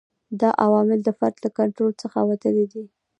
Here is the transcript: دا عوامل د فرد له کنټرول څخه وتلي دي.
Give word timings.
دا 0.39 0.49
عوامل 0.63 0.99
د 1.03 1.09
فرد 1.17 1.35
له 1.43 1.49
کنټرول 1.57 1.93
څخه 2.01 2.19
وتلي 2.29 2.65
دي. 2.73 2.83